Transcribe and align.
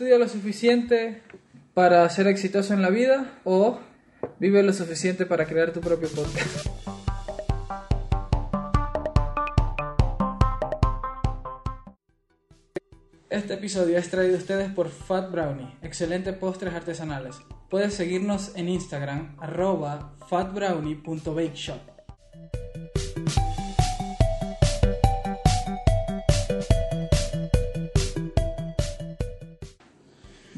estudia 0.00 0.16
lo 0.16 0.28
suficiente 0.30 1.20
para 1.74 2.08
ser 2.08 2.26
exitoso 2.26 2.72
en 2.72 2.80
la 2.80 2.88
vida 2.88 3.38
o 3.44 3.80
vive 4.38 4.62
lo 4.62 4.72
suficiente 4.72 5.26
para 5.26 5.44
crear 5.44 5.74
tu 5.74 5.82
propio 5.82 6.08
podcast. 6.08 6.68
Este 13.28 13.52
episodio 13.52 13.98
es 13.98 14.08
traído 14.08 14.36
a 14.36 14.38
ustedes 14.38 14.72
por 14.72 14.88
Fat 14.88 15.30
Brownie, 15.30 15.76
excelentes 15.82 16.34
postres 16.34 16.72
artesanales. 16.72 17.36
Puedes 17.68 17.92
seguirnos 17.92 18.52
en 18.56 18.70
Instagram, 18.70 19.36
arroba 19.38 20.16
fatbrownie.bakeshop. 20.30 21.89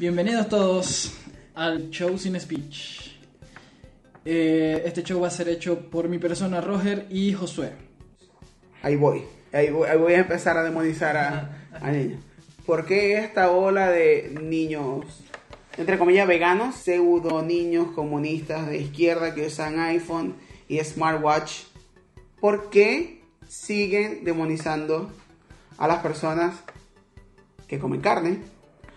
Bienvenidos 0.03 0.49
todos 0.49 1.13
al 1.55 1.89
show 1.89 2.17
sin 2.17 2.37
speech. 2.37 3.15
Eh, 4.25 4.83
este 4.85 5.01
show 5.01 5.21
va 5.21 5.29
a 5.29 5.31
ser 5.31 5.47
hecho 5.47 5.89
por 5.89 6.09
mi 6.09 6.17
persona 6.17 6.59
Roger 6.59 7.07
y 7.09 7.31
Josué. 7.31 7.71
Ahí 8.81 8.97
voy. 8.97 9.23
Ahí 9.53 9.71
voy, 9.71 10.13
a 10.13 10.17
empezar 10.19 10.57
a 10.57 10.63
demonizar 10.63 11.15
a, 11.15 11.69
a 11.79 11.89
niños. 11.89 12.21
¿Por 12.65 12.85
qué 12.85 13.17
esta 13.19 13.49
ola 13.51 13.91
de 13.91 14.37
niños, 14.41 15.05
entre 15.77 15.97
comillas, 15.97 16.27
veganos, 16.27 16.75
pseudo 16.75 17.41
niños 17.41 17.91
comunistas 17.95 18.67
de 18.67 18.79
izquierda 18.79 19.33
que 19.33 19.45
usan 19.45 19.79
iPhone 19.79 20.35
y 20.67 20.83
smartwatch? 20.83 21.61
¿Por 22.41 22.69
qué 22.69 23.21
siguen 23.47 24.25
demonizando 24.25 25.09
a 25.77 25.87
las 25.87 25.99
personas 25.99 26.55
que 27.69 27.79
comen 27.79 28.01
carne, 28.01 28.39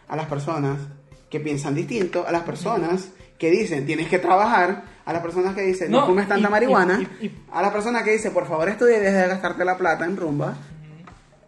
a 0.09 0.17
las 0.17 0.27
personas 0.27 0.96
que 1.31 1.41
piensan 1.41 1.75
distinto, 1.75 2.27
a 2.27 2.33
las 2.33 2.43
personas 2.43 3.09
que 3.39 3.51
dicen 3.51 3.85
tienes 3.87 4.09
que 4.09 4.19
trabajar, 4.19 4.85
a 5.05 5.13
las 5.13 5.23
personas 5.23 5.55
que 5.55 5.63
dicen 5.63 5.91
no, 5.91 6.01
No, 6.01 6.07
fumes 6.07 6.27
tanta 6.29 6.49
y- 6.49 6.51
marihuana, 6.51 7.01
y- 7.21 7.27
y- 7.27 7.39
a 7.53 7.63
las 7.63 7.73
personas 7.73 8.03
que 8.03 8.13
dicen 8.13 8.33
por 8.33 8.47
favor 8.49 8.69
estudia 8.69 8.97
y 8.97 9.01
deja 9.01 9.19
de 9.23 9.29
gastarte 9.29 9.65
la 9.65 9.77
plata 9.77 10.05
en 10.05 10.17
rumba. 10.17 10.57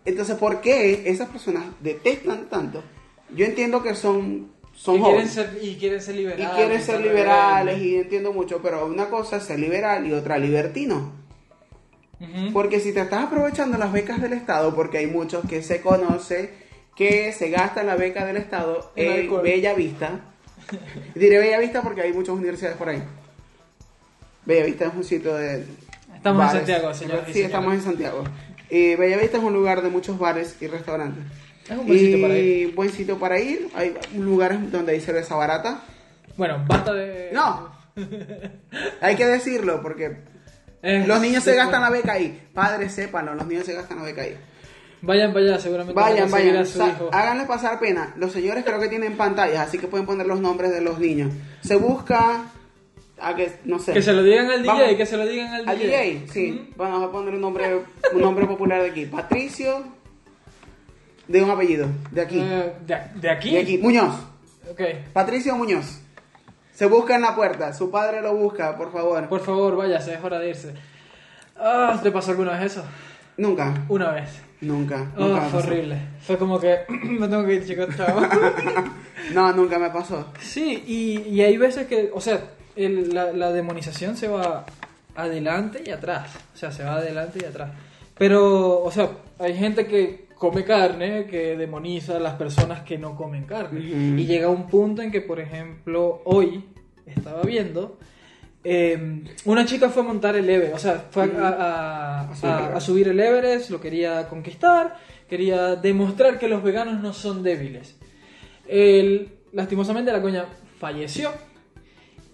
Entonces, 0.04 0.36
¿por 0.36 0.60
qué 0.60 1.02
esas 1.10 1.28
personas 1.28 1.64
detestan 1.80 2.46
tanto? 2.48 2.82
Yo 3.34 3.44
entiendo 3.44 3.82
que 3.82 3.94
son, 3.94 4.50
son 4.74 4.96
y, 4.96 4.98
quieren 4.98 5.28
jóvenes 5.28 5.30
ser, 5.32 5.58
y 5.62 5.76
quieren 5.76 6.00
ser 6.00 6.14
y 6.14 6.18
liberales. 6.18 6.48
quieren 6.56 6.82
ser 6.82 7.00
liberales 7.00 7.78
y 7.78 7.96
entiendo 7.96 8.32
mucho, 8.32 8.60
pero 8.62 8.86
una 8.86 9.06
cosa 9.10 9.36
es 9.36 9.42
ser 9.44 9.58
liberal 9.58 10.06
y 10.06 10.12
otra 10.12 10.38
libertino. 10.38 11.12
Porque 12.52 12.80
si 12.80 12.92
te 12.92 13.00
estás 13.00 13.24
aprovechando 13.26 13.78
las 13.78 13.92
becas 13.92 14.20
del 14.20 14.32
Estado, 14.32 14.74
porque 14.74 14.98
hay 14.98 15.06
muchos 15.06 15.44
que 15.46 15.62
se 15.62 15.80
conoce 15.80 16.52
que 16.98 17.32
se 17.32 17.48
gastan 17.48 17.86
la 17.86 17.94
beca 17.94 18.26
del 18.26 18.36
Estado 18.36 18.90
En 18.96 19.30
en. 19.30 19.42
Bella 19.42 19.72
Vista. 19.72 20.18
Diré 21.14 21.38
Bella 21.38 21.60
Vista 21.60 21.80
porque 21.80 22.02
hay 22.02 22.12
muchas 22.12 22.34
universidades 22.34 22.76
por 22.76 22.88
ahí. 22.88 23.00
Bella 24.44 24.66
Vista 24.66 24.86
es 24.86 24.94
un 24.94 25.04
sitio 25.04 25.32
de... 25.36 25.64
Estamos 26.16 26.42
en 26.42 26.46
bares. 26.48 26.52
Santiago, 26.54 26.94
señores 26.94 27.28
y 27.28 27.32
Sí, 27.32 27.42
estamos 27.42 27.72
en 27.72 27.82
Santiago. 27.82 28.24
Y 28.68 28.96
Bella 28.96 29.16
Vista 29.16 29.38
es 29.38 29.44
un 29.44 29.52
lugar 29.52 29.80
de 29.82 29.90
muchos 29.90 30.18
bares 30.18 30.56
y 30.60 30.66
restaurantes. 30.66 31.22
Es 31.70 31.78
un 31.78 31.86
buen 31.86 31.98
sitio 32.00 32.20
para 32.20 32.36
ir. 32.36 32.74
buen 32.74 32.90
sitio 32.90 33.18
para 33.18 33.38
ir. 33.38 33.70
Hay 33.76 33.94
lugares 34.16 34.72
donde 34.72 34.92
hay 34.92 35.00
cerveza 35.00 35.36
barata. 35.36 35.84
Bueno, 36.36 36.64
basta 36.66 36.92
de. 36.92 37.30
No. 37.32 37.70
Hay 39.00 39.14
que 39.14 39.26
decirlo 39.26 39.80
porque 39.82 40.16
los 40.82 41.20
niños 41.20 41.44
se 41.44 41.54
gastan 41.54 41.82
la 41.82 41.90
beca 41.90 42.12
ahí. 42.14 42.48
Padres, 42.52 42.92
sépanlo, 42.92 43.34
los 43.34 43.46
niños 43.46 43.66
se 43.66 43.74
gastan 43.74 43.98
la 43.98 44.04
beca 44.04 44.22
ahí. 44.22 44.36
Vayan 45.00 45.32
para 45.32 45.44
allá, 45.46 45.58
seguramente. 45.60 45.94
Vayan, 46.00 46.30
vayan. 46.30 46.56
a 46.56 46.64
su 46.64 46.78
Sa- 46.78 46.88
hijo. 46.88 47.08
háganle 47.12 47.44
pasar 47.44 47.78
pena. 47.78 48.14
Los 48.16 48.32
señores 48.32 48.64
creo 48.64 48.80
que 48.80 48.88
tienen 48.88 49.16
pantallas, 49.16 49.68
así 49.68 49.78
que 49.78 49.86
pueden 49.86 50.06
poner 50.06 50.26
los 50.26 50.40
nombres 50.40 50.72
de 50.72 50.80
los 50.80 50.98
niños. 50.98 51.32
Se 51.60 51.76
busca 51.76 52.44
a 53.20 53.34
que 53.36 53.52
no 53.64 53.78
sé. 53.78 53.92
Que 53.92 54.02
se 54.02 54.12
lo 54.12 54.22
digan 54.22 54.50
al 54.50 54.62
DJ, 54.62 54.72
Vamos. 54.74 54.94
que 54.96 55.06
se 55.06 55.16
lo 55.16 55.26
digan 55.26 55.52
al, 55.54 55.68
Al 55.68 55.78
DJ, 55.78 56.26
sí. 56.32 56.72
Bueno, 56.76 56.94
vamos 56.94 57.08
a 57.08 57.12
poner 57.12 57.34
un 57.34 57.40
nombre, 57.40 57.80
un 58.12 58.20
nombre 58.20 58.46
popular 58.46 58.82
de 58.82 58.90
aquí. 58.90 59.06
Patricio, 59.06 59.84
de 61.28 61.42
un 61.42 61.50
apellido, 61.50 61.88
de 62.10 62.20
aquí. 62.20 62.40
Eh, 62.40 62.72
de, 62.86 62.96
de 63.20 63.30
aquí. 63.30 63.50
De 63.52 63.60
aquí. 63.60 63.78
Muñoz. 63.78 64.14
Ok. 64.70 64.80
Patricio 65.12 65.54
Muñoz. 65.56 66.00
Se 66.74 66.86
busca 66.86 67.16
en 67.16 67.22
la 67.22 67.34
puerta. 67.34 67.72
Su 67.72 67.90
padre 67.90 68.20
lo 68.22 68.34
busca, 68.34 68.76
por 68.76 68.92
favor. 68.92 69.28
Por 69.28 69.40
favor, 69.40 69.76
váyase, 69.76 70.14
es 70.14 70.22
hora 70.24 70.38
de 70.38 70.50
irse. 70.50 70.74
Ah, 71.56 71.98
¿te 72.02 72.10
pasó 72.12 72.30
alguna 72.30 72.52
vez 72.52 72.72
eso? 72.72 72.84
Nunca. 73.38 73.84
Una 73.88 74.10
vez. 74.12 74.42
Nunca. 74.60 75.10
Oh, 75.16 75.20
nunca 75.28 75.40
fue 75.42 75.60
horrible. 75.60 75.96
Fue 76.20 76.36
como 76.36 76.58
que 76.60 76.76
me 76.88 77.26
tengo 77.28 77.46
que 77.46 77.54
ir, 77.54 77.66
chicos, 77.66 77.88
chao. 77.96 78.20
No, 79.34 79.52
nunca 79.52 79.78
me 79.78 79.90
pasó. 79.90 80.32
sí, 80.40 80.82
y, 80.86 81.18
y 81.28 81.42
hay 81.42 81.56
veces 81.58 81.86
que, 81.86 82.10
o 82.14 82.20
sea, 82.20 82.40
el- 82.76 83.12
la, 83.14 83.30
la 83.32 83.52
demonización 83.52 84.16
se 84.16 84.26
va 84.28 84.64
adelante 85.14 85.82
y 85.84 85.90
atrás. 85.90 86.30
O 86.54 86.56
sea, 86.56 86.72
se 86.72 86.82
va 86.84 86.94
adelante 86.96 87.38
y 87.42 87.44
atrás. 87.44 87.70
Pero, 88.16 88.80
o 88.82 88.90
sea, 88.90 89.10
hay 89.38 89.54
gente 89.54 89.86
que 89.86 90.28
come 90.34 90.64
carne 90.64 91.26
que 91.26 91.56
demoniza 91.56 92.16
a 92.16 92.20
las 92.20 92.34
personas 92.34 92.80
que 92.82 92.96
no 92.96 93.16
comen 93.16 93.44
carne. 93.44 93.80
Ujú. 93.80 94.18
Y 94.20 94.24
llega 94.26 94.48
un 94.48 94.66
punto 94.68 95.02
en 95.02 95.10
que, 95.10 95.20
por 95.20 95.40
ejemplo, 95.40 96.22
hoy 96.24 96.64
estaba 97.04 97.42
viendo. 97.42 97.98
Eh, 98.64 99.22
una 99.44 99.64
chica 99.64 99.88
fue 99.88 100.02
a 100.02 100.06
montar 100.06 100.36
el 100.36 100.48
Everest, 100.48 100.74
o 100.74 100.78
sea, 100.78 101.04
fue 101.10 101.30
a, 101.40 101.48
a- 101.48 102.20
A 102.30 102.34
subir 102.34 102.48
el 102.48 102.50
a- 102.50 102.64
Everest. 102.66 102.86
subir 102.86 103.08
el 103.08 103.20
Everest, 103.20 103.70
lo 103.70 103.80
quería 103.80 104.28
conquistar, 104.28 104.96
quería 105.28 105.76
demostrar 105.76 106.38
que 106.38 106.48
los 106.48 106.62
veganos 106.62 107.00
no 107.00 107.12
son 107.12 107.42
débiles. 107.42 107.96
El- 108.66 109.28
lastimosamente 109.52 110.12
la 110.12 110.20
coña 110.22 110.44
falleció. 110.78 111.30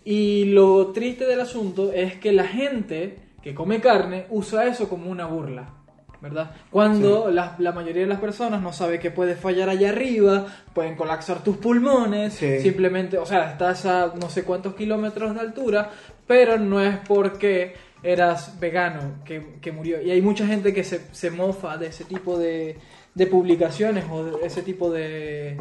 Y 0.04 0.46
lo 0.46 0.88
triste 0.88 1.24
del 1.26 1.40
asunto 1.40 1.90
es 1.92 2.14
que 2.16 2.32
la 2.32 2.44
gente 2.46 3.18
que 3.42 3.54
come 3.54 3.80
carne 3.80 4.26
usa 4.30 4.66
eso 4.66 4.88
como 4.88 5.10
una 5.10 5.24
burla, 5.26 5.70
¿verdad? 6.20 6.50
Cuando 6.70 7.30
la, 7.30 7.56
la 7.58 7.72
mayoría 7.72 8.02
de 8.02 8.08
las 8.08 8.20
personas 8.20 8.60
no 8.60 8.72
sabe 8.74 8.98
que 8.98 9.10
puede 9.10 9.34
fallar 9.34 9.70
allá 9.70 9.90
arriba, 9.90 10.46
pueden 10.74 10.94
colapsar 10.96 11.42
tus 11.42 11.56
pulmones, 11.56 12.34
Sí. 12.34 12.60
simplemente, 12.60 13.16
o 13.16 13.24
sea, 13.24 13.50
estás 13.52 13.86
a 13.86 14.12
no 14.20 14.28
sé 14.28 14.44
cuántos 14.44 14.74
kilómetros 14.74 15.34
de 15.34 15.40
altura, 15.40 15.90
pero 16.26 16.58
no 16.58 16.80
es 16.80 16.96
porque 17.06 17.74
eras 18.02 18.58
vegano 18.60 19.22
que, 19.24 19.56
que 19.60 19.72
murió. 19.72 20.00
Y 20.02 20.10
hay 20.10 20.20
mucha 20.22 20.46
gente 20.46 20.74
que 20.74 20.84
se, 20.84 21.00
se 21.12 21.30
mofa 21.30 21.76
de 21.78 21.86
ese 21.88 22.04
tipo 22.04 22.38
de, 22.38 22.76
de 23.14 23.26
publicaciones 23.26 24.04
o 24.10 24.24
de 24.24 24.46
ese 24.46 24.62
tipo 24.62 24.90
de 24.90 25.58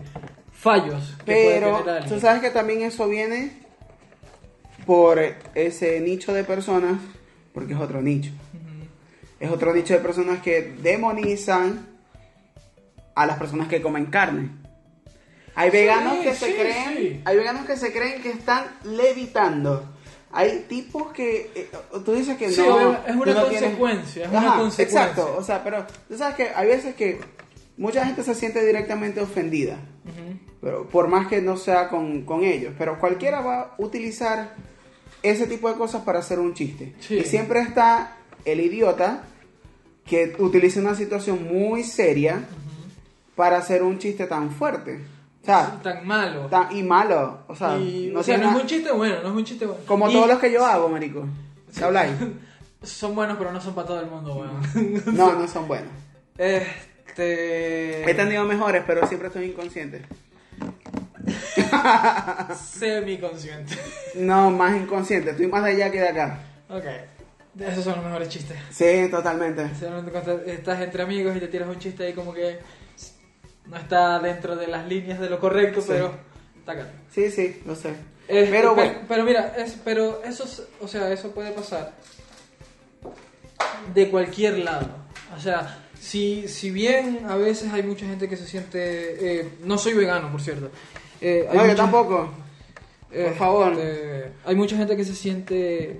fallos 0.52 1.16
que 1.26 1.34
puede 1.34 1.60
Pero 1.60 1.78
alguien. 1.78 2.06
tú 2.10 2.20
sabes 2.20 2.42
que 2.42 2.50
también 2.50 2.82
eso 2.82 3.08
viene 3.08 3.64
por 4.86 5.20
ese 5.56 6.00
nicho 6.02 6.34
de 6.34 6.44
personas, 6.44 7.00
porque 7.54 7.74
es 7.74 7.80
otro 7.80 8.02
nicho. 8.02 8.32
Es 9.40 9.50
otro 9.50 9.74
nicho 9.74 9.94
de 9.94 10.00
personas 10.00 10.42
que 10.42 10.74
demonizan 10.82 11.88
a 13.16 13.26
las 13.26 13.38
personas 13.38 13.68
que 13.68 13.82
comen 13.82 14.06
carne. 14.08 14.50
Hay 15.56 15.70
veganos 15.70 16.18
que 16.18 16.34
se 16.34 16.56
creen, 16.56 16.98
sí. 16.98 17.22
hay 17.26 17.38
veganos 17.38 17.66
que 17.66 17.78
se 17.78 17.92
creen 17.92 18.22
que 18.22 18.32
están 18.32 18.66
levitando. 18.84 19.94
Hay 20.36 20.66
tipos 20.68 21.12
que 21.12 21.52
eh, 21.54 21.70
tú 22.04 22.14
dices 22.14 22.38
que 22.38 22.50
Sí, 22.50 22.62
no 22.62 22.94
es 22.94 23.16
una 23.16 23.24
tienes- 23.26 23.62
consecuencia, 23.62 24.24
es 24.26 24.30
una 24.32 24.40
Ajá, 24.40 24.60
consecuencia. 24.60 25.02
Exacto, 25.04 25.36
o 25.38 25.44
sea, 25.44 25.64
pero 25.64 25.86
tú 26.10 26.18
sabes 26.18 26.36
que 26.36 26.50
hay 26.56 26.68
veces 26.68 26.96
que 26.96 27.20
mucha 27.78 28.04
gente 28.06 28.24
se 28.24 28.34
siente 28.34 28.66
directamente 28.66 29.22
ofendida. 29.22 29.78
Pero 30.60 30.88
por 30.88 31.08
más 31.08 31.28
que 31.28 31.42
no 31.42 31.56
sea 31.58 31.88
con, 31.90 32.24
con 32.24 32.44
ellos, 32.44 32.74
pero 32.78 32.98
cualquiera 33.00 33.42
va 33.42 33.60
a 33.62 33.76
utilizar 33.78 34.56
ese 35.22 35.46
tipo 35.46 35.70
de 35.70 35.76
cosas 35.76 36.02
para 36.04 36.20
hacer 36.20 36.40
un 36.40 36.54
chiste. 36.54 36.94
Sí. 37.00 37.18
Y 37.20 37.24
siempre 37.26 37.60
está 37.62 38.16
el 38.46 38.60
idiota 38.60 39.24
que 40.06 40.36
utiliza 40.40 40.80
una 40.80 40.96
situación 40.96 41.48
muy 41.48 41.84
seria 41.84 42.44
para 43.36 43.58
hacer 43.58 43.84
un 43.84 44.00
chiste 44.00 44.26
tan 44.26 44.52
fuerte. 44.52 45.00
O 45.44 45.46
sea, 45.46 45.78
tan 45.84 46.08
malo. 46.08 46.46
tan, 46.48 46.76
y 46.76 46.84
malo. 46.84 47.44
O 47.48 47.56
sea, 47.56 47.78
Y, 47.78 48.12
no, 48.14 48.22
o 48.22 48.24
sea, 48.24 48.38
no 48.38 48.52
es 48.52 48.62
un 48.62 48.66
chiste 48.66 48.92
bueno, 48.94 49.16
no 49.22 49.28
es 49.28 49.36
un 49.36 49.44
chiste 49.44 49.66
bueno. 49.66 49.82
como 49.86 50.10
Y 50.10 50.14
todos 50.14 50.28
los 50.30 50.40
que 50.40 50.50
yo 50.50 50.66
hago, 50.66 50.88
marico. 50.88 51.28
¿Qué 51.78 51.84
habláis? 51.84 52.14
Son 52.82 53.14
buenos, 53.14 53.38
pero 53.38 53.52
no 53.54 53.62
son 53.62 53.76
para 53.76 53.88
todo 53.88 54.00
el 54.02 54.08
mundo, 54.08 54.36
weón. 54.36 55.04
No, 55.16 55.34
no 55.34 55.48
son 55.48 55.68
buenos. 55.70 55.92
Este. 56.38 58.10
He 58.10 58.14
tenido 58.14 58.44
mejores, 58.44 58.84
pero 58.86 59.08
siempre 59.08 59.28
estoy 59.28 59.46
inconsciente. 59.46 60.02
Semi-consciente. 62.56 63.78
No, 64.16 64.52
más 64.52 64.76
inconsciente. 64.76 65.32
Estoy 65.32 65.48
más 65.48 65.64
de 65.64 65.72
allá 65.72 65.92
que 65.92 66.02
de 66.02 66.10
acá. 66.10 66.40
Ok. 66.70 66.86
Esos 67.60 67.84
son 67.84 67.96
los 67.96 68.06
mejores 68.06 68.30
chistes. 68.30 68.58
Sí, 68.72 69.08
totalmente. 69.10 69.70
Cuando 70.12 70.42
estás 70.42 70.82
entre 70.82 71.04
amigos 71.04 71.36
y 71.38 71.40
te 71.40 71.48
tiras 71.48 71.70
un 71.70 71.80
chiste 71.80 72.06
ahí 72.06 72.14
como 72.14 72.34
que 72.34 72.60
no 73.74 73.80
está 73.80 74.20
dentro 74.20 74.56
de 74.56 74.68
las 74.68 74.88
líneas 74.88 75.20
de 75.20 75.30
lo 75.30 75.40
correcto, 75.40 75.82
Sí. 75.82 75.88
pero 75.90 76.14
está 76.60 76.72
acá. 76.74 76.88
Sí, 77.12 77.30
sí, 77.32 77.62
lo 77.66 77.76
sé. 77.76 77.90
Este, 78.28 78.50
pero 78.52 78.74
bueno. 78.76 78.94
pero 79.08 79.24
mira, 79.26 79.54
es, 79.58 79.76
pero 79.84 80.22
eso, 80.24 80.46
es- 80.46 80.64
o 80.80 80.88
sea, 80.88 81.12
eso 81.12 81.32
puede 81.32 81.52
pasar 81.52 81.94
de 83.94 84.10
cualquier 84.10 84.60
lado. 84.60 84.88
O 85.36 85.40
sea, 85.42 85.80
si, 86.00 86.48
si 86.48 86.70
bien 86.72 87.26
a 87.28 87.36
veces 87.36 87.74
hay 87.74 87.84
mucha 87.84 88.06
gente 88.06 88.30
que 88.30 88.38
se 88.38 88.46
siente... 88.48 89.40
eh, 89.42 89.50
no 89.64 89.78
soy 89.78 89.94
vegano, 89.94 90.32
por 90.32 90.42
cierto. 90.42 90.70
Eh, 91.20 91.50
No, 91.54 91.66
yo 91.66 91.76
tampoco. 91.76 92.30
Por 93.12 93.36
favor. 93.36 93.74
este, 93.74 94.32
hay 94.46 94.56
mucha 94.56 94.76
gente 94.78 94.96
que 94.96 95.06
se 95.06 95.16
siente 95.16 96.00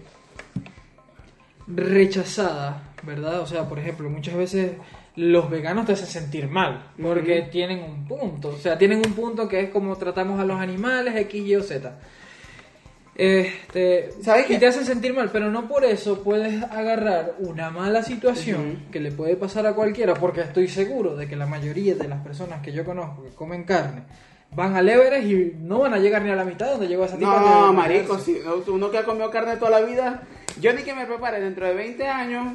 rechazada, 1.68 2.84
¿verdad? 3.04 3.42
O 3.42 3.48
sea, 3.48 3.68
por 3.70 3.80
ejemplo, 3.80 4.10
muchas 4.10 4.36
veces 4.36 4.72
los 5.16 5.50
veganos 5.50 5.86
te 5.86 5.94
hacen 5.94 6.08
sentir 6.08 6.48
mal 6.48 6.92
porque 7.02 7.44
tienen 7.52 7.84
un 7.84 8.08
punto. 8.08 8.50
O 8.50 8.58
sea, 8.58 8.78
tienen 8.78 8.98
un 9.06 9.14
punto 9.14 9.48
que 9.48 9.60
es 9.62 9.70
como 9.70 9.96
tratamos 9.96 10.40
a 10.40 10.46
los 10.46 10.60
animales, 10.60 11.16
X, 11.16 11.46
Y 11.46 11.56
o 11.56 11.64
Z. 11.64 12.00
Este, 13.16 14.10
¿Sabes 14.24 14.46
y 14.46 14.54
qué? 14.54 14.60
te 14.60 14.68
hacen 14.68 14.86
sentir 14.86 15.14
mal, 15.14 15.30
pero 15.32 15.52
no 15.52 15.68
por 15.68 15.86
eso 15.86 16.24
puedes 16.24 16.64
agarrar 16.64 17.36
una 17.40 17.70
mala 17.70 18.02
situación 18.02 18.72
Ujú. 18.72 18.92
que 18.92 19.00
le 19.00 19.12
puede 19.12 19.36
pasar 19.36 19.68
a 19.68 19.74
cualquiera, 19.74 20.16
porque 20.16 20.42
estoy 20.42 20.68
seguro 20.68 21.16
de 21.16 21.28
que 21.28 21.36
la 21.36 21.46
mayoría 21.46 21.94
de 21.94 22.08
las 22.08 22.22
personas 22.24 22.62
que 22.64 22.72
yo 22.72 22.84
conozco 22.84 23.24
que 23.24 23.30
comen 23.30 23.66
carne 23.66 24.02
van 24.56 24.76
al 24.76 24.90
Everest 24.90 25.28
y 25.28 25.54
no 25.60 25.80
van 25.80 25.94
a 25.94 26.00
llegar 26.00 26.24
ni 26.24 26.32
a 26.32 26.36
la 26.36 26.44
mitad 26.44 26.72
donde 26.72 26.88
llegó 26.88 27.06
esa 27.06 27.18
tipa. 27.18 27.40
No, 27.40 27.72
marico, 27.74 28.18
si 28.18 28.40
uno 28.68 28.90
que 28.90 28.98
ha 28.98 29.04
comido 29.04 29.30
carne 29.30 29.58
toda 29.58 29.80
la 29.80 29.82
vida, 29.82 30.24
yo 30.60 30.74
ni 30.74 30.82
que 30.82 30.96
me 30.96 31.06
prepare 31.06 31.40
dentro 31.40 31.68
de 31.68 31.74
20 31.76 32.08
años, 32.08 32.54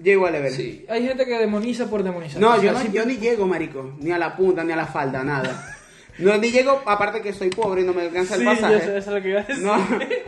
llego 0.00 0.26
al 0.26 0.34
Everest. 0.34 0.56
Sí, 0.56 0.84
hay 0.88 1.06
gente 1.06 1.24
que 1.26 1.38
demoniza 1.38 1.86
por 1.88 2.02
demonizar. 2.02 2.40
No, 2.40 2.60
yo, 2.60 2.72
no 2.72 2.78
simple- 2.80 2.98
yo 2.98 3.06
ni 3.06 3.16
llego, 3.16 3.46
marico, 3.46 3.94
ni 3.98 4.10
a 4.12 4.18
la 4.18 4.36
punta, 4.36 4.62
ni 4.64 4.72
a 4.72 4.76
la 4.76 4.86
falda, 4.86 5.22
nada. 5.24 5.76
No, 6.18 6.36
ni 6.36 6.50
llego, 6.50 6.82
aparte 6.84 7.22
que 7.22 7.32
soy 7.32 7.48
pobre 7.48 7.80
y 7.80 7.84
no 7.84 7.94
me 7.94 8.02
alcanza 8.02 8.34
el 8.34 8.40
Sí, 8.40 8.46
pasaje. 8.46 8.74
yo 8.74 8.80
sé, 8.80 8.98
eso 8.98 9.10
es 9.10 9.16
lo 9.16 9.22
que 9.22 9.28
iba 9.30 9.40
a 9.40 9.42
decir. 9.44 9.64
No, 9.64 9.74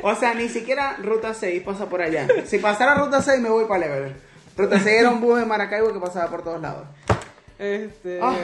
o 0.02 0.14
sea, 0.14 0.32
ni 0.32 0.48
siquiera 0.48 0.96
Ruta 1.02 1.34
6 1.34 1.62
pasa 1.64 1.86
por 1.86 2.00
allá. 2.00 2.26
Si 2.46 2.56
pasara 2.58 2.94
Ruta 2.94 3.20
6 3.20 3.40
me 3.40 3.50
voy 3.50 3.66
para 3.66 3.84
el 3.84 3.92
Everest. 3.92 4.16
Ruta 4.56 4.80
6 4.80 5.00
era 5.00 5.10
un 5.10 5.20
bus 5.20 5.40
de 5.40 5.44
Maracaibo 5.44 5.92
que 5.92 5.98
pasaba 5.98 6.30
por 6.30 6.42
todos 6.42 6.62
lados. 6.62 6.86
Este, 7.58 8.18
Ah, 8.22 8.34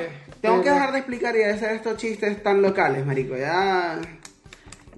tengo 0.42 0.60
que 0.62 0.70
dejar 0.70 0.92
de 0.92 0.98
explicar 0.98 1.34
y 1.36 1.38
de 1.38 1.46
hacer 1.52 1.72
estos 1.72 1.96
chistes 1.96 2.42
tan 2.42 2.60
locales, 2.60 3.06
marico. 3.06 3.34
Ya. 3.34 3.98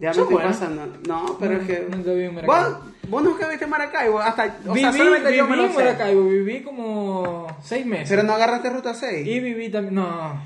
Ya 0.00 0.14
Son 0.14 0.22
estoy 0.22 0.34
buenos. 0.36 0.56
pasando. 0.56 0.86
No, 1.06 1.36
pero 1.38 1.52
No, 1.54 1.60
es 1.60 1.66
que. 1.66 1.86
nunca 1.90 2.10
viví 2.12 2.24
en 2.24 2.34
Maracaibo. 2.36 2.70
¿Vos, 2.70 2.78
vos 3.10 3.22
nunca 3.22 3.48
viste 3.48 3.66
Maracaibo. 3.66 4.18
Hasta. 4.20 4.56
O 4.66 4.72
viví, 4.72 4.80
sea, 4.80 4.92
solamente 4.92 5.36
yo 5.36 5.44
me 5.44 5.50
viví 5.50 5.62
lo 5.62 5.64
en 5.66 5.72
sé. 5.72 5.84
Maracaibo, 5.84 6.24
viví 6.24 6.62
como 6.62 7.46
seis 7.62 7.84
meses. 7.86 8.08
Pero 8.08 8.22
no 8.22 8.32
agarraste 8.32 8.70
Ruta 8.70 8.94
6. 8.94 9.26
Y 9.26 9.40
viví 9.40 9.68
también, 9.70 9.94
no. 9.96 10.42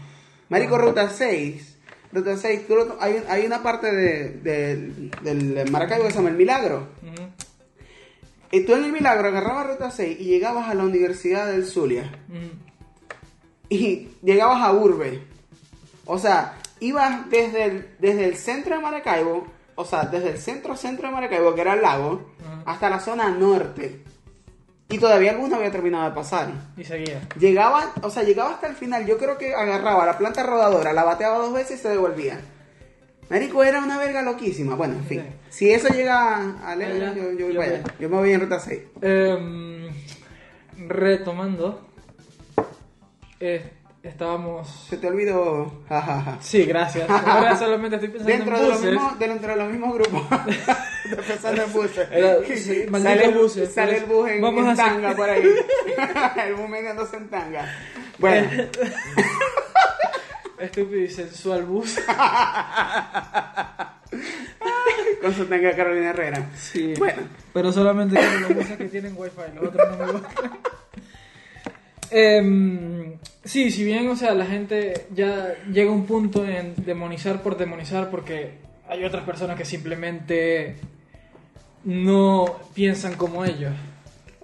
Marico, 0.48 0.76
Ruta 0.76 1.08
6. 1.08 1.76
Ruta 2.12 2.36
6. 2.36 2.66
tú 2.66 2.74
lo- 2.76 2.96
hay, 3.00 3.22
hay 3.28 3.46
una 3.46 3.62
parte 3.62 3.92
de, 3.92 4.28
de- 4.40 5.10
del 5.22 5.70
Maracaibo 5.70 6.04
que 6.04 6.10
se 6.10 6.16
llama 6.16 6.30
El 6.30 6.36
Milagro. 6.36 6.88
Ujú, 7.02 7.22
Y 8.50 8.60
tú 8.64 8.74
en 8.74 8.84
El 8.84 8.92
Milagro 8.92 9.28
agarrabas 9.28 9.66
Ruta 9.68 9.90
6 9.90 10.16
y 10.20 10.24
llegabas 10.24 10.68
a 10.68 10.74
la 10.74 10.84
Universidad 10.84 11.46
del 11.46 11.64
Zulia. 11.64 12.10
ujú. 12.28 12.50
y 13.70 14.08
llegabas 14.22 14.62
a 14.62 14.72
Urbe. 14.72 15.22
O 16.06 16.18
sea, 16.18 16.54
ibas 16.80 17.28
desde 17.30 17.64
el, 17.64 17.88
desde 17.98 18.24
el 18.26 18.36
centro 18.36 18.76
de 18.76 18.82
Maracaibo, 18.82 19.46
o 19.76 19.84
sea, 19.84 20.04
desde 20.04 20.30
el 20.30 20.38
centro 20.38 20.76
centro 20.76 21.08
de 21.08 21.14
Maracaibo, 21.14 21.54
que 21.54 21.60
era 21.60 21.74
el 21.74 21.82
lago, 21.82 22.30
hasta 22.66 22.88
la 22.90 23.00
zona 23.00 23.30
norte. 23.30 24.02
Y 24.88 24.98
todavía 24.98 25.30
alguno 25.32 25.56
había 25.56 25.70
terminado 25.72 26.08
de 26.08 26.14
pasar. 26.14 26.48
Y 26.76 26.84
seguía. 26.84 27.22
Llegaba, 27.38 27.92
o 28.02 28.10
sea, 28.10 28.22
llegaba 28.22 28.50
hasta 28.50 28.66
el 28.68 28.74
final. 28.74 29.06
Yo 29.06 29.16
creo 29.18 29.38
que 29.38 29.54
agarraba 29.54 30.04
la 30.06 30.18
planta 30.18 30.42
rodadora, 30.42 30.92
la 30.92 31.04
bateaba 31.04 31.38
dos 31.38 31.52
veces 31.54 31.80
y 31.80 31.82
se 31.82 31.88
devolvía. 31.88 32.38
Marico, 33.30 33.64
era 33.64 33.82
una 33.82 33.96
verga 33.98 34.20
loquísima. 34.20 34.74
Bueno, 34.76 34.94
en 34.94 35.04
fin. 35.04 35.22
Sí. 35.48 35.56
Si 35.66 35.70
eso 35.72 35.88
llega 35.88 36.58
a 36.62 36.76
leer, 36.76 37.02
Allá. 37.02 37.82
Yo 37.98 38.08
me 38.10 38.16
voy 38.18 38.32
en 38.32 38.40
ruta 38.42 38.60
6. 38.60 38.80
Em, 39.00 39.88
retomando. 40.86 41.88
eh, 43.40 43.72
estábamos. 44.08 44.86
Se 44.88 44.96
te 44.96 45.06
olvidó. 45.08 45.82
Sí, 46.40 46.64
gracias. 46.64 47.08
Ahora 47.08 47.56
solamente 47.56 47.96
estoy 47.96 48.10
pensando 48.10 48.32
Dentro 48.36 48.56
en 48.56 48.62
de, 48.62 48.68
buses. 48.70 48.90
mismos, 48.92 49.18
dentro 49.18 49.50
de 49.50 49.56
los 49.56 49.68
mismos 49.70 49.94
grupos. 49.94 50.22
Estoy 51.04 51.24
pensando 51.26 51.62
en 51.62 51.72
buses. 51.72 52.08
Era- 52.10 52.36
sí, 52.46 52.86
sale, 52.90 53.24
el- 53.26 53.34
buses. 53.34 53.72
sale 53.74 53.96
el 53.98 54.04
bus 54.06 54.28
en, 54.30 54.40
Vamos 54.40 54.62
en 54.62 54.68
a 54.68 54.72
hacer- 54.72 54.84
tanga 54.86 55.12
por 55.16 55.28
ahí. 55.30 55.42
el 56.46 56.54
bus 56.54 56.68
meneándose 56.68 57.16
en 57.16 57.28
tanga. 57.28 57.68
Bueno, 58.18 58.48
Estúpido 60.58 61.00
y 61.02 61.08
sensual 61.08 61.64
bus. 61.64 61.98
con 65.20 65.34
su 65.34 65.44
tanga 65.46 65.74
Carolina 65.74 66.10
Herrera. 66.10 66.50
Sí. 66.56 66.94
Bueno, 66.98 67.22
Pero 67.52 67.72
solamente 67.72 68.16
quiero 68.18 68.40
los 68.40 68.54
buses 68.54 68.76
que 68.76 68.84
tienen 68.86 69.14
wifi, 69.16 69.36
los 69.54 69.68
otros 69.68 69.90
no 69.98 70.06
me 70.06 70.12
gustan. 70.12 70.32
Em, 72.10 73.18
sí, 73.44 73.70
si 73.70 73.84
bien, 73.84 74.08
o 74.08 74.16
sea, 74.16 74.34
la 74.34 74.46
gente 74.46 75.06
ya 75.14 75.54
llega 75.70 75.90
a 75.90 75.94
un 75.94 76.06
punto 76.06 76.44
en 76.44 76.74
demonizar 76.84 77.42
por 77.42 77.56
demonizar 77.56 78.10
porque 78.10 78.58
hay 78.88 79.04
otras 79.04 79.24
personas 79.24 79.56
que 79.56 79.64
simplemente 79.64 80.76
no 81.84 82.44
piensan 82.74 83.14
como 83.14 83.44
ellos. 83.44 83.72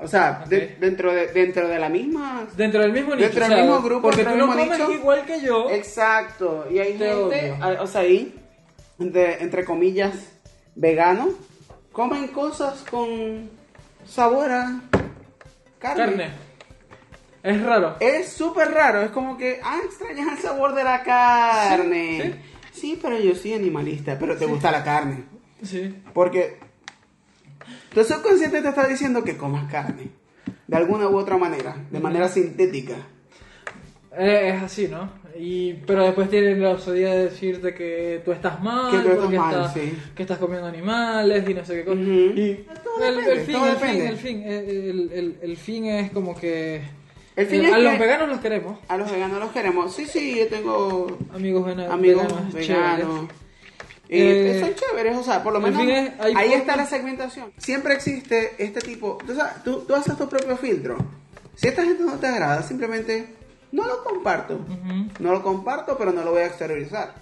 o 0.03 0.09
sea, 0.09 0.45
de- 0.49 0.77
dentro, 0.81 1.13
de, 1.13 1.27
dentro 1.29 1.69
de 1.69 1.79
la 1.79 1.91
misma... 1.91 2.47
Dentro 2.57 2.81
del 2.81 2.91
mismo 2.93 3.15
nicho. 3.15 3.29
Dentro 3.29 3.45
o 3.45 3.49
del 3.49 3.55
sea, 3.59 3.65
mismo 3.67 3.83
grupo, 3.83 4.03
Porque 4.09 4.25
tú 4.25 4.35
no 4.35 4.47
comes 4.47 4.71
nicho. 4.71 4.93
igual 4.93 5.27
que 5.27 5.41
yo. 5.43 5.69
Exacto. 5.71 6.67
Y 6.71 6.79
hay 6.79 6.95
Te 6.95 7.09
gente, 7.11 7.53
odio. 7.53 7.83
o 7.83 7.87
sea, 7.87 8.01
ahí, 8.01 8.35
entre, 8.99 9.43
entre 9.43 9.63
comillas, 9.67 10.15
vegano, 10.75 11.29
comen 11.93 12.29
cosas 12.29 12.83
con 12.91 13.51
sabor 14.07 14.51
a 14.51 14.81
carne. 15.79 16.05
Carne. 16.07 16.31
Es 17.43 17.63
raro. 17.63 17.97
Es 18.01 18.29
súper 18.33 18.71
raro, 18.73 19.03
es 19.03 19.11
como 19.11 19.37
que, 19.39 19.61
ah, 19.63 19.79
extrañas 19.85 20.29
el 20.37 20.39
sabor 20.39 20.75
de 20.75 20.85
la 20.85 21.03
carne. 21.03 22.35
Sí, 22.73 22.99
pero 23.01 23.19
yo 23.19 23.35
soy 23.35 23.55
animalista, 23.55 24.19
pero 24.19 24.37
te 24.37 24.47
gusta 24.47 24.71
la 24.71 24.85
carne. 24.85 25.25
Sí. 25.63 25.95
Porque 26.15 26.59
tu 27.95 28.05
subconsciente 28.05 28.61
te 28.63 28.69
está 28.69 28.87
diciendo 28.87 29.25
que 29.25 29.37
comas 29.37 29.71
carne. 29.71 30.09
De 30.67 30.77
alguna 30.77 31.09
u 31.09 31.17
otra 31.17 31.37
manera, 31.37 31.77
de 31.91 31.99
manera 31.99 32.29
sintética. 32.29 32.95
Eh, 34.17 34.53
es 34.57 34.63
así, 34.63 34.89
¿no? 34.89 35.11
Y, 35.39 35.75
pero 35.87 36.05
después 36.05 36.29
tienen 36.29 36.63
la 36.63 36.71
osadía 36.71 37.13
de 37.15 37.25
decirte 37.25 37.73
que 37.75 38.21
tú 38.25 38.33
estás 38.33 38.61
mal, 38.63 38.91
Que 38.91 38.99
tú 38.99 39.13
estás 39.15 39.31
mal, 39.33 39.55
estás, 39.55 39.75
sí. 39.75 39.99
que 40.15 40.23
estás 40.23 40.39
comiendo 40.39 40.67
animales 40.67 41.49
y 41.49 41.55
no 41.55 41.65
sé 41.65 41.77
qué 41.77 41.85
cosa. 41.85 42.01
Y 42.01 42.67
Todo 42.85 43.05
el, 43.05 43.17
depende, 43.17 43.33
el 43.33 43.47
fin, 43.47 43.55
todo 43.55 43.67
el 43.69 43.77
fin, 43.77 44.01
el 44.03 44.17
fin, 44.17 44.43
el, 44.43 45.11
el- 45.13 45.39
el 45.43 45.57
fin 45.57 45.85
es 45.87 46.11
como 46.11 46.37
que 46.37 46.83
El 47.37 47.47
fin 47.47 47.65
eh, 47.65 47.73
a 47.73 47.79
los 47.79 47.93
que- 47.93 47.99
veganos 47.99 48.29
los 48.29 48.41
queremos, 48.41 48.79
A 48.89 48.97
los 48.97 49.11
veganos 49.11 49.39
los 49.41 49.51
queremos. 49.53 49.95
Sí, 49.95 50.07
sí, 50.07 50.37
yo 50.39 50.49
tengo 50.49 51.19
amigos 51.35 51.65
vena- 51.65 51.93
amigos 51.93 52.27
veganos, 52.53 52.53
veganos. 52.53 53.29
Eh, 54.13 54.59
son 54.61 54.75
chéveres, 54.75 55.17
o 55.17 55.23
sea, 55.23 55.43
por 55.43 55.53
lo 55.53 55.65
en 55.67 55.77
menos 55.77 55.87
es- 55.89 56.37
ahí 56.37 56.53
está 56.53 56.77
la 56.77 56.85
segmentación. 56.87 57.53
Siempre 57.59 57.95
existe 57.95 58.55
este 58.59 58.81
tipo. 58.81 59.19
Tú, 59.25 59.35
sabes, 59.35 59.63
tú, 59.63 59.85
tú 59.87 59.95
haces 59.95 60.17
tu 60.19 60.29
propio 60.29 60.57
filtro. 60.57 60.97
Si 61.55 61.69
esta 61.69 61.85
gente 61.85 62.03
no 62.03 62.15
te 62.19 62.27
agrada, 62.27 62.63
simplemente 62.63 63.29
no 63.71 63.87
lo 63.87 64.03
comparto. 64.03 64.59
No 65.21 65.33
lo 65.33 65.43
comparto, 65.43 65.97
pero 65.97 66.13
no 66.13 66.25
lo 66.25 66.33
voy 66.33 66.43
a 66.43 66.47
exteriorizar. 66.47 67.15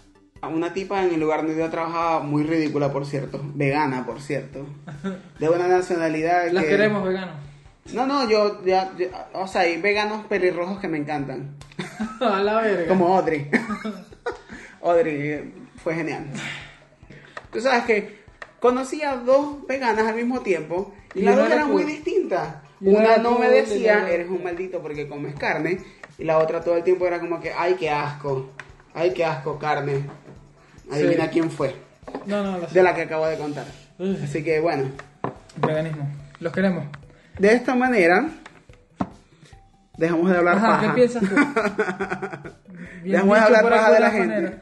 Una 0.43 0.73
tipa 0.73 1.03
en 1.05 1.13
el 1.13 1.21
lugar 1.21 1.41
donde 1.43 1.59
yo 1.59 1.69
trabajaba, 1.69 2.21
muy 2.21 2.45
ridícula, 2.45 2.91
por 2.93 3.05
cierto. 3.05 3.41
Vegana, 3.55 4.07
por 4.07 4.21
cierto. 4.23 4.65
De 5.39 5.49
una 5.51 5.69
nacionalidad. 5.69 6.49
Las 6.53 6.65
que- 6.65 6.71
queremos 6.71 7.05
veganos. 7.05 7.35
No, 7.93 8.07
no, 8.07 8.29
yo, 8.29 8.63
ya, 8.65 8.93
ya- 8.99 9.29
o 9.33 9.47
sea, 9.49 9.63
hay 9.63 9.81
veganos 9.81 10.27
pelirrojos 10.27 10.79
que 10.79 10.89
me 10.89 10.99
encantan. 10.99 11.57
a 12.21 12.41
la 12.41 12.61
verga. 12.61 12.89
Como 12.89 13.17
Audrey. 13.17 13.51
Audrey 14.83 15.21
eh, 15.29 15.53
fue 15.83 15.95
genial. 15.95 16.27
Tú 17.53 17.61
sabes 17.61 17.85
que 17.85 18.19
conocí 18.61 19.03
a 19.03 19.17
dos 19.17 19.67
veganas 19.67 20.07
al 20.07 20.15
mismo 20.15 20.41
tiempo 20.41 20.95
y, 21.15 21.21
Y 21.21 21.23
las 21.23 21.35
una 21.35 21.43
dos 21.43 21.53
era 21.53 21.61
eran 21.63 21.73
muy 21.73 21.83
cool. 21.83 21.93
distintas. 21.93 22.57
Y 22.81 22.89
una 22.89 22.99
Una 23.01 23.15
era 23.15 23.23
no 23.23 23.31
me 23.33 23.37
cool, 23.37 23.47
y 23.47 23.49
la 23.49 23.55
decía, 23.63 23.97
otra- 23.99 24.11
eres 24.11 24.29
un 24.29 24.43
maldito 24.45 24.81
porque 24.83 25.09
comes 25.09 25.35
carne. 25.35 25.81
Y 26.19 26.25
la 26.25 26.39
otra 26.39 26.61
todo 26.63 26.77
el 26.77 26.85
tiempo 26.85 27.07
era 27.07 27.21
como 27.21 27.41
que, 27.41 27.53
ay, 27.53 27.75
qué 27.75 27.91
asco. 27.91 28.51
Ay, 28.95 29.13
qué 29.15 29.25
asco, 29.25 29.59
carne. 29.59 30.05
Adivina 30.91 31.25
Sí. 31.25 31.31
quién 31.33 31.51
fue. 31.51 31.75
No, 32.27 32.43
no, 32.43 32.59
las- 32.59 32.73
De 32.73 32.83
la 32.83 32.95
que 32.95 33.03
acabo 33.03 33.27
de 33.27 33.37
contar. 33.39 33.67
Así 34.23 34.43
que 34.45 34.61
bueno. 34.61 34.91
veganismo. 35.57 36.09
Los 36.41 36.53
queremos. 36.53 36.85
De 37.39 37.53
esta 37.53 37.75
manera, 37.75 38.29
dejamos 39.97 40.31
de 40.31 40.37
hablar 40.39 40.57
Ajá, 40.57 40.67
paja. 40.67 40.87
¿qué 40.89 40.95
piensas 40.95 41.23
tú? 41.23 41.35
Dejamos 43.05 43.37
de 43.39 43.45
hablar 43.45 43.63
paja 43.69 43.93
de 43.93 44.01
la 44.01 44.11
gente. 44.11 44.27
manera. 44.35 44.59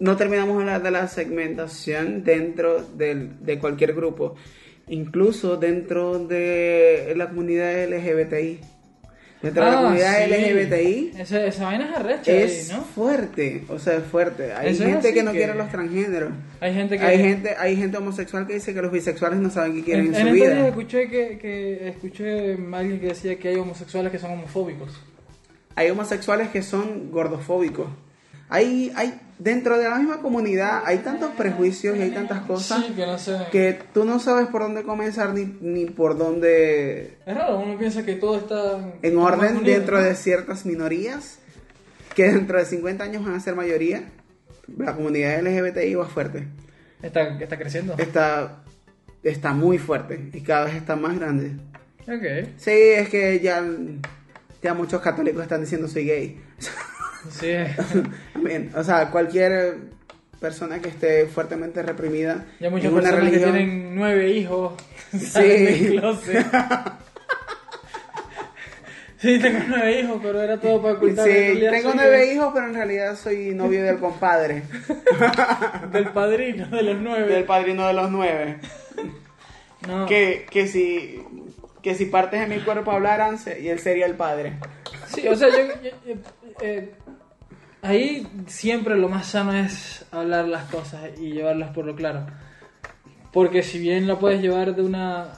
no 0.00 0.16
terminamos 0.16 0.56
de 0.56 0.62
hablar 0.62 0.82
de 0.82 0.90
la 0.90 1.06
segmentación 1.08 2.24
dentro 2.24 2.82
del- 2.82 3.44
de 3.44 3.58
cualquier 3.58 3.94
grupo, 3.94 4.34
incluso 4.88 5.56
dentro 5.56 6.18
de 6.18 7.14
la 7.16 7.28
comunidad 7.28 7.84
LGBTI. 7.84 8.60
Dentro 9.42 9.64
de 9.64 9.70
la 9.70 9.78
Ah, 9.78 9.82
comunidad 9.82 10.24
sí. 10.24 10.30
LGBTI 10.30 11.12
Esa, 11.20 11.46
esa 11.46 11.64
vaina 11.66 11.90
es 11.90 11.96
arrecha 11.96 12.32
es 12.32 12.70
ahí, 12.70 12.76
¿no? 12.78 12.84
fuerte, 12.84 13.64
o 13.68 13.78
sea, 13.78 13.96
es 13.98 14.04
fuerte. 14.04 14.52
Hay 14.54 14.70
Eso 14.72 14.84
es 14.84 14.88
gente 14.90 15.12
que 15.12 15.22
no 15.22 15.32
que- 15.32 15.38
quiere 15.38 15.54
los 15.54 15.68
transgéneros. 15.70 16.30
Hay 16.60 16.72
gente 16.74 16.98
que... 16.98 17.04
Hay 17.04 17.18
gente, 17.18 17.54
hay 17.58 17.76
gente 17.76 17.98
homosexual 17.98 18.46
que 18.46 18.54
dice 18.54 18.72
que 18.72 18.80
los 18.82 18.90
bisexuales 18.90 19.38
no 19.38 19.50
saben 19.50 19.74
qué 19.74 19.84
quieren 19.84 20.06
en, 20.06 20.14
en, 20.14 20.20
en 20.22 20.28
su 20.28 20.34
días 20.34 20.54
vida. 20.54 20.68
escuché 20.68 21.08
que, 21.10 21.38
que 21.38 21.88
escuché 21.88 22.52
a 22.54 22.78
alguien 22.78 22.98
que 22.98 23.06
decía 23.08 23.38
que 23.38 23.48
hay 23.48 23.56
homosexuales 23.56 24.10
que 24.10 24.18
son 24.18 24.32
homofóbicos. 24.32 24.98
Hay 25.74 25.90
homosexuales 25.90 26.48
que 26.48 26.62
son 26.62 27.10
gordofóbicos. 27.10 27.88
Hay, 28.48 28.92
hay, 28.94 29.20
dentro 29.38 29.76
de 29.76 29.88
la 29.88 29.96
misma 29.96 30.22
comunidad 30.22 30.82
hay 30.84 30.98
tantos 30.98 31.32
prejuicios 31.32 31.96
y 31.96 32.02
hay 32.02 32.10
tantas 32.10 32.42
cosas 32.42 32.84
Sí, 32.86 32.92
que 32.92 33.04
no 33.06 33.18
sé. 33.18 33.36
que 33.50 33.78
tú 33.92 34.04
no 34.04 34.18
sabes 34.20 34.46
por 34.48 34.62
dónde 34.62 34.82
comenzar 34.84 35.34
ni, 35.34 35.44
ni 35.60 35.86
por 35.86 36.16
dónde 36.16 37.16
Es 37.26 37.34
raro, 37.34 37.58
uno 37.58 37.76
piensa 37.78 38.04
que 38.04 38.14
todo 38.14 38.36
está... 38.38 38.78
en 39.02 39.18
orden 39.18 39.64
dentro 39.64 40.00
de 40.00 40.14
ciertas 40.14 40.64
minorías 40.64 41.38
que 42.14 42.32
dentro 42.32 42.58
de 42.58 42.64
50 42.64 43.04
años 43.04 43.24
van 43.24 43.34
a 43.34 43.40
ser 43.40 43.54
mayoría. 43.56 44.04
La 44.78 44.94
comunidad 44.96 45.42
LGBTI 45.42 45.94
va 45.96 46.06
fuerte. 46.06 46.48
Está, 47.02 47.38
está 47.38 47.58
creciendo. 47.58 47.94
Está, 47.98 48.62
está 49.22 49.52
muy 49.52 49.76
fuerte 49.78 50.30
y 50.32 50.40
cada 50.40 50.64
vez 50.64 50.76
está 50.76 50.96
más 50.96 51.18
grande. 51.18 51.52
Ok. 52.08 52.48
Sí, 52.56 52.70
es 52.70 53.08
que 53.10 53.38
ya, 53.40 53.62
ya 54.62 54.72
muchos 54.74 55.02
católicos 55.02 55.42
están 55.42 55.60
diciendo 55.60 55.88
soy 55.88 56.06
gay. 56.06 56.40
Sí. 57.30 57.52
O 58.76 58.82
sea, 58.84 59.10
cualquier 59.10 59.76
persona 60.40 60.78
que 60.80 60.88
esté 60.90 61.26
fuertemente 61.26 61.82
reprimida 61.82 62.44
Ya 62.60 62.68
muchas 62.70 62.86
en 62.86 62.92
una 62.92 63.02
personas 63.02 63.24
religión. 63.30 63.52
que 63.52 63.58
tienen 63.58 63.94
nueve 63.96 64.30
hijos 64.30 64.74
closet. 65.10 66.46
sí, 69.18 69.38
tengo 69.38 69.58
nueve 69.68 70.00
hijos, 70.00 70.20
pero 70.22 70.42
era 70.42 70.60
todo 70.60 70.82
para 70.82 70.94
ocultar. 70.94 71.26
Sí, 71.26 71.58
tengo 71.70 71.92
nueve 71.94 72.32
hijos, 72.32 72.50
pero 72.54 72.66
en 72.66 72.74
realidad 72.74 73.16
soy 73.16 73.54
novio 73.54 73.82
del 73.82 73.98
compadre, 73.98 74.62
Del 75.92 76.10
padrino 76.10 76.66
de 76.68 76.82
los 76.82 76.98
nueve. 77.00 77.32
del 77.32 77.44
padrino 77.44 77.86
de 77.86 77.94
los 77.94 78.10
nueve. 78.10 78.58
No. 79.88 80.06
Que, 80.06 80.46
que 80.50 80.66
si 80.66 81.22
que 81.82 81.94
si 81.94 82.06
partes 82.06 82.40
de 82.40 82.46
mi 82.54 82.60
cuerpo 82.62 82.90
hablaran 82.90 83.38
y 83.60 83.68
él 83.68 83.78
sería 83.78 84.06
el 84.06 84.14
padre. 84.14 84.54
Sí, 85.14 85.26
o 85.28 85.36
sea, 85.36 85.48
yo, 85.50 85.58
yo- 85.82 85.90
yo- 86.04 86.14
eh, 86.60 86.90
ahí 87.86 88.26
siempre 88.46 88.96
lo 88.96 89.08
más 89.08 89.26
sano 89.26 89.52
es 89.52 90.04
hablar 90.12 90.46
las 90.48 90.64
cosas 90.70 91.00
y 91.18 91.32
llevarlas 91.32 91.70
por 91.70 91.84
lo 91.84 91.94
claro. 91.96 92.26
Porque 93.32 93.62
si 93.62 93.78
bien 93.78 94.06
lo 94.06 94.18
puedes 94.18 94.40
llevar 94.40 94.74
de 94.74 94.82
una... 94.82 95.28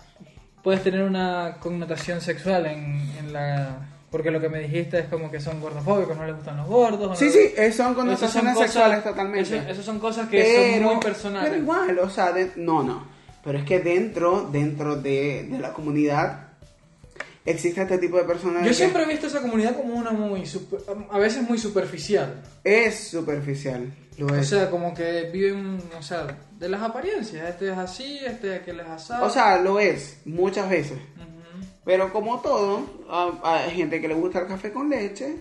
Puedes 0.63 0.83
tener 0.83 1.03
una 1.05 1.57
connotación 1.61 2.21
sexual 2.21 2.67
en, 2.67 3.11
en 3.19 3.33
la... 3.33 3.77
Porque 4.11 4.31
lo 4.31 4.41
que 4.41 4.49
me 4.49 4.61
dijiste 4.61 4.99
es 5.01 5.07
como 5.07 5.31
que 5.31 5.39
son 5.41 5.61
gordofóbicos, 5.61 6.17
no 6.17 6.25
les 6.25 6.35
gustan 6.37 6.57
los 6.57 6.67
gordos. 6.67 7.19
Sí, 7.19 7.27
no- 7.27 7.31
sí, 7.33 7.73
son 7.73 7.95
connotaciones 7.95 8.55
cosas- 8.55 8.71
sexuales 8.73 9.05
totalmente. 9.05 9.71
Esas 9.71 9.85
son 9.85 9.99
cosas 9.99 10.29
que 10.29 10.81
son 10.81 10.93
muy 10.93 11.01
personales. 11.01 11.51
Pero 11.51 11.63
igual, 11.63 11.99
o 11.99 12.09
sea, 12.11 12.33
de- 12.33 12.53
no, 12.57 12.83
no. 12.83 13.05
Pero 13.45 13.59
es 13.59 13.65
que 13.65 13.81
dentro, 13.81 14.49
dentro 14.51 14.97
de, 14.97 15.47
de 15.51 15.59
la 15.59 15.73
comunidad 15.73 16.48
existe 17.51 17.83
este 17.83 17.99
tipo 17.99 18.17
de 18.17 18.25
personas. 18.25 18.63
Yo 18.63 18.69
que 18.69 18.75
siempre 18.75 19.03
he 19.03 19.07
visto 19.07 19.27
esa 19.27 19.41
comunidad 19.41 19.77
como 19.77 19.95
una 19.95 20.11
muy... 20.13 20.47
super- 20.47 20.81
a 21.11 21.19
veces 21.19 21.43
muy 21.49 21.59
superficial. 21.59 22.43
Es 22.65 23.09
superficial. 23.09 23.93
Lo 24.19 24.27
O 24.27 24.35
es. 24.35 24.49
sea, 24.49 24.69
como 24.71 24.93
que 24.95 25.31
viven, 25.33 25.81
o 25.99 26.03
sea, 26.03 26.27
de 26.59 26.69
las 26.69 26.83
apariencias. 26.83 27.49
Este 27.49 27.71
es 27.71 27.79
así, 27.79 28.19
este 28.25 28.55
es 28.57 28.63
aquel 28.63 28.81
es 28.81 28.87
asado. 28.89 29.25
O 29.27 29.31
sea, 29.31 29.59
lo 29.59 29.79
es, 29.79 30.19
muchas 30.25 30.69
veces. 30.69 30.99
Pero 31.85 32.13
como 32.13 32.41
todo, 32.41 32.83
hay 33.45 33.71
gente 33.71 34.01
que 34.01 34.09
le 34.09 34.15
gusta 34.15 34.41
el 34.41 34.47
café 34.47 34.73
con 34.73 34.91
leche 34.91 35.37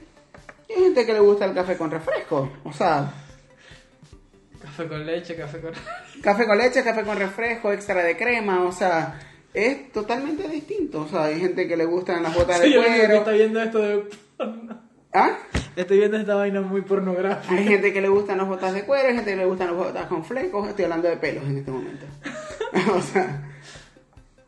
y 0.70 0.74
hay 0.74 0.84
gente 0.84 1.06
que 1.06 1.14
le 1.14 1.20
gusta 1.20 1.46
el 1.46 1.54
café 1.54 1.76
con 1.76 1.92
refresco. 1.92 2.50
O 2.64 2.72
sea, 2.72 3.12
Café 4.62 4.88
con 4.88 5.06
leche, 5.06 5.36
café 5.36 5.60
con... 5.60 5.72
café 6.22 6.46
con 6.46 6.58
leche, 6.58 6.84
café 6.84 7.04
con 7.04 7.18
refresco, 7.18 7.72
extra 7.72 8.04
de 8.04 8.18
crema, 8.18 8.64
o 8.64 8.72
sea, 8.72 9.20
es 9.54 9.92
totalmente 9.92 10.48
distinto. 10.48 11.02
O 11.02 11.08
sea, 11.08 11.26
hay 11.26 11.40
gente 11.40 11.68
que 11.68 11.78
le 11.78 11.86
gustan 11.86 12.24
las 12.24 12.36
botas 12.36 12.60
Sí, 12.62 12.70
de 12.72 12.76
cuero. 12.78 13.16
está 13.16 13.32
viendo 13.32 13.62
esto 13.62 13.80
de... 13.80 14.04
¿Ah? 15.14 15.38
Estoy 15.76 15.98
viendo 16.00 16.18
esta 16.18 16.36
vaina 16.36 16.62
muy 16.62 16.82
pornográfica. 16.82 17.56
Hay 17.56 17.66
gente 17.68 17.94
que 17.94 18.02
le 18.02 18.10
gustan 18.10 18.38
las 18.38 18.48
botas 18.48 18.74
de 18.74 18.84
cuero, 18.84 19.08
hay 19.10 19.16
gente 19.16 19.32
que 19.32 19.38
le 19.38 19.46
gustan 19.46 19.68
las 19.68 19.76
botas 19.78 20.08
con 20.08 20.24
flecos. 20.26 20.68
Estoy 20.68 20.84
hablando 20.86 21.08
de 21.08 21.18
pelos 21.18 21.44
en 21.46 21.58
este 21.58 21.72
momento. 21.72 22.06
o 22.96 23.02
sea, 23.02 23.50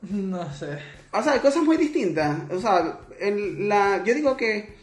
No 0.02 0.54
sé. 0.54 0.78
o 1.12 1.24
sea, 1.24 1.34
hay 1.34 1.40
cosas 1.40 1.64
muy 1.64 1.78
distintas. 1.78 2.38
O 2.52 2.60
sea, 2.60 3.00
el- 3.20 3.68
la, 3.70 4.04
yo 4.04 4.14
digo 4.14 4.36
que 4.38 4.74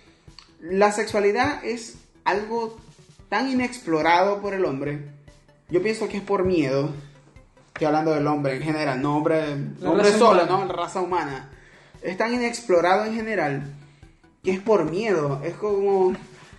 la 0.61 0.91
sexualidad 0.93 1.65
es 1.65 1.99
algo 2.25 2.81
tan 3.29 3.49
inexplorado 3.51 4.41
por 4.41 4.55
el 4.55 4.65
hombre. 4.65 5.01
Yo 5.69 5.83
pienso 5.83 6.09
que 6.09 6.17
es 6.19 6.23
por 6.23 6.45
miedo. 6.45 6.91
Estoy 7.77 7.89
hablando 7.89 8.13
del 8.15 8.27
hombre 8.27 8.57
en 8.57 8.63
general, 8.63 9.03
no 9.03 9.19
hombre, 9.19 9.53
hombre 9.85 10.11
solo, 10.13 10.45
humana. 10.45 10.65
no, 10.65 10.73
raza 10.73 11.03
humana. 11.03 11.51
Es 12.01 12.17
tan 12.17 12.33
inexplorado 12.33 13.05
en 13.05 13.15
general 13.15 13.65
que 14.43 14.53
es 14.53 14.61
por 14.61 14.91
miedo. 14.91 15.43
Es 15.45 15.53
como 15.57 16.15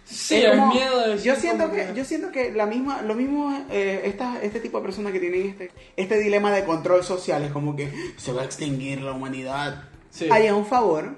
Sí, 0.05 0.35
es 0.35 0.43
el 0.45 0.59
como- 0.59 0.71
miedo 0.75 1.07
de 1.09 1.17
yo 1.17 1.35
siento 1.35 1.71
que, 1.71 1.91
yo 1.95 2.05
siento 2.05 2.31
que 2.31 2.51
la 2.51 2.67
misma 2.67 3.01
lo 3.01 3.15
mismo 3.15 3.51
eh, 3.71 4.01
esta- 4.05 4.39
este 4.43 4.59
tipo 4.59 4.77
de 4.77 4.83
personas 4.85 5.11
que 5.11 5.19
tienen 5.19 5.47
este 5.49 5.71
este 5.95 6.19
dilema 6.19 6.51
de 6.51 6.63
control 6.65 7.03
social 7.03 7.43
es 7.43 7.51
como 7.51 7.75
que 7.75 7.91
se 8.17 8.31
va 8.31 8.43
a 8.43 8.45
extinguir 8.45 9.01
la 9.01 9.13
humanidad 9.13 9.85
Sí. 10.11 10.29
haría 10.31 10.53
un 10.53 10.67
favor 10.67 11.15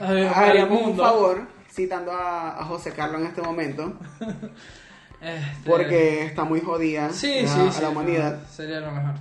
A 0.00 0.12
ver, 0.12 0.28
para 0.32 0.44
el 0.46 0.50
haríamos 0.50 0.82
un 0.82 0.96
favor 0.96 1.48
citando 1.70 2.12
a, 2.12 2.60
a 2.60 2.64
José 2.64 2.92
Carlos 2.92 3.20
en 3.22 3.26
este 3.26 3.42
momento 3.42 3.98
Este, 5.26 5.68
porque 5.68 6.24
está 6.24 6.44
muy 6.44 6.60
jodida 6.60 7.10
Sí, 7.10 7.42
la- 7.42 7.48
sí, 7.48 7.60
a 7.68 7.72
sí. 7.72 7.82
la 7.82 7.88
humanidad 7.88 8.38
sería 8.50 8.80
lo 8.80 8.92
mejor. 8.92 9.14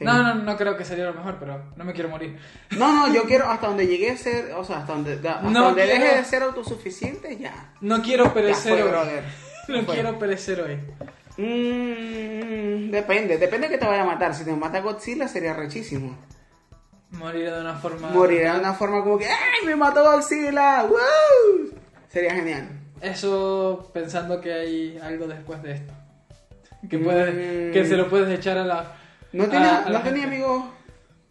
No, 0.00 0.20
no, 0.20 0.34
no 0.34 0.56
creo 0.56 0.76
que 0.76 0.84
sería 0.84 1.04
lo 1.04 1.14
mejor, 1.14 1.36
pero 1.38 1.62
no 1.76 1.84
me 1.84 1.92
quiero 1.92 2.08
morir. 2.08 2.36
no 2.72 2.92
no 2.92 3.14
yo 3.14 3.22
quiero 3.22 3.48
hasta 3.48 3.68
donde 3.68 3.86
llegue 3.86 4.10
a 4.10 4.16
ser 4.16 4.52
o 4.54 4.64
sea 4.64 4.78
hasta 4.78 4.94
donde 4.94 5.12
hasta 5.14 5.42
No 5.42 5.66
donde 5.66 5.84
quiero- 5.84 6.00
deje 6.04 6.16
de 6.16 6.24
ser 6.24 6.42
autosuficiente 6.42 7.36
ya 7.36 7.72
No 7.80 8.02
quiero 8.02 8.24
ya 8.24 8.34
perecer 8.34 8.72
fue 8.82 8.82
hoy. 8.82 9.08
No 9.68 9.82
Fue. 9.84 9.94
quiero 9.94 10.18
perecer 10.18 10.60
hoy. 10.60 10.80
Mm, 11.38 12.90
depende 12.90 13.38
depende 13.38 13.68
que 13.68 13.78
te 13.78 13.86
vaya 13.86 14.02
a 14.02 14.06
matar 14.06 14.34
si 14.34 14.44
te 14.44 14.52
mata 14.56 14.80
Godzilla 14.80 15.28
sería 15.28 15.54
rechísimo 15.54 16.16
Morir 17.12 17.50
de 17.52 17.60
una 17.60 17.74
forma... 17.76 18.08
Morirá 18.08 18.54
de 18.54 18.60
una 18.60 18.72
forma 18.74 19.02
como 19.02 19.18
que 19.18 19.26
¡Ay, 19.26 19.66
me 19.66 19.76
mató 19.76 20.02
Godzilla! 20.02 20.84
¡Woo! 20.84 21.70
Sería 22.08 22.34
genial. 22.34 22.68
Eso 23.02 23.90
pensando 23.92 24.40
que 24.40 24.52
hay 24.52 24.98
algo 25.02 25.26
después 25.26 25.62
de 25.62 25.72
esto. 25.72 25.92
Que, 26.88 26.98
puedes, 26.98 27.34
Mm. 27.34 27.72
que 27.72 27.84
se 27.86 27.96
lo 27.96 28.08
puedes 28.08 28.38
echar 28.38 28.58
a 28.58 28.64
la... 28.64 28.92
No 29.32 29.44
tenía, 29.44 29.78
a- 29.78 29.84
a 29.86 29.90
la 29.90 29.98
no 29.98 30.04
tenía 30.04 30.24
amigos, 30.24 30.64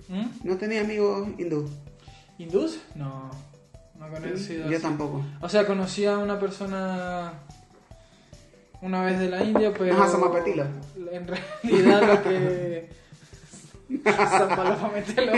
¿Mm? 0.09 0.25
no 0.43 0.57
tenía 0.57 0.81
amigos 0.81 1.27
hindú. 1.37 1.69
¿Hindús? 2.37 2.79
No. 2.95 3.29
No 3.99 4.09
conocido. 4.09 4.67
Yo 4.67 4.73
así. 4.77 4.81
tampoco. 4.81 5.23
O 5.41 5.47
sea, 5.49 5.65
conocí 5.67 6.05
a 6.05 6.17
una 6.17 6.39
persona 6.39 7.33
una 8.81 9.03
vez 9.03 9.19
de 9.19 9.29
la 9.29 9.43
India, 9.43 9.71
pero. 9.77 9.93
Ajá, 9.93 10.07
Samapetila. 10.07 10.67
En 11.11 11.27
realidad 11.27 12.01
lo 12.07 12.23
que. 12.23 12.89
Zampalofa, 14.03 14.87
mételo. 14.89 15.33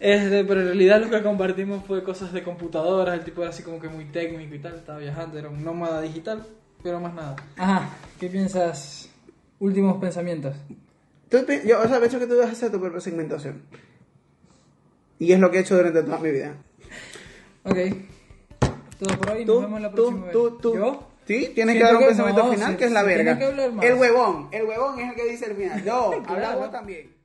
Este, 0.00 0.44
pero 0.44 0.60
en 0.60 0.66
realidad 0.68 1.00
lo 1.02 1.10
que 1.10 1.22
compartimos 1.22 1.84
fue 1.84 2.02
cosas 2.02 2.32
de 2.32 2.42
computadoras, 2.42 3.18
el 3.18 3.24
tipo 3.24 3.42
era 3.42 3.50
así 3.50 3.62
como 3.62 3.78
que 3.78 3.88
muy 3.88 4.06
técnico 4.06 4.54
y 4.54 4.58
tal, 4.58 4.74
estaba 4.76 4.98
viajando, 4.98 5.38
era 5.38 5.50
un 5.50 5.62
nómada 5.62 6.00
digital, 6.00 6.46
pero 6.82 6.98
más 7.00 7.12
nada. 7.14 7.36
Ajá, 7.58 7.90
¿qué 8.18 8.28
piensas? 8.28 9.10
Últimos 9.58 10.00
pensamientos. 10.00 10.56
Tú 11.28 11.38
yo, 11.66 11.80
o 11.82 11.86
sea, 11.86 12.02
hecho 12.02 12.18
que 12.18 12.26
tú 12.26 12.32
debes 12.34 12.50
hacer 12.50 12.72
tu 12.72 12.80
propia 12.80 12.98
segmentación. 13.00 13.62
Y 15.18 15.32
es 15.32 15.38
lo 15.38 15.50
que 15.50 15.58
he 15.58 15.60
hecho 15.60 15.76
durante 15.76 16.02
toda 16.02 16.18
mi 16.18 16.30
vida. 16.30 16.54
Ok. 17.64 17.76
Todo 18.98 19.18
por 19.18 19.30
hoy, 19.32 19.44
nos 19.44 19.54
Tú, 19.54 19.60
vemos 19.60 19.80
la 19.82 19.90
tú, 19.90 19.96
próxima 19.96 20.30
tú, 20.30 20.44
vez. 20.44 20.60
tú. 20.62 20.74
¿Yo? 20.76 21.06
Sí, 21.26 21.52
tienes 21.54 21.76
que 21.76 21.82
dar 21.82 21.94
un 21.94 22.00
que 22.00 22.06
pensamiento 22.06 22.42
no, 22.44 22.52
final 22.52 22.72
se- 22.72 22.76
que 22.78 22.84
es 22.86 22.92
la 22.92 23.02
verga. 23.02 23.38
que 23.38 23.44
hablar 23.44 23.72
más. 23.72 23.84
El 23.84 23.94
huevón, 23.94 24.48
el 24.50 24.64
huevón 24.64 24.98
es 24.98 25.10
el 25.10 25.14
que 25.14 25.24
dice 25.30 25.44
el 25.50 25.56
final. 25.56 25.84
No, 25.84 26.04
habla 26.12 26.22
Claro. 26.38 26.58
vos 26.60 26.70
también. 26.72 27.19